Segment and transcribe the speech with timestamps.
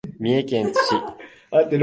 [0.19, 0.95] 三重県津市